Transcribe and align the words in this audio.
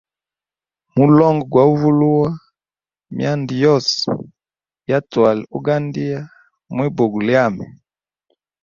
Mulongo 0.97 1.43
gwa 1.51 1.63
uvulua 1.73 2.27
myanda 3.15 3.53
yose 3.65 3.97
ya 4.89 4.97
twali 5.09 5.43
ugandia 5.57 6.19
mwi 6.73 6.87
bugo 6.95 7.19
lyami. 7.27 7.65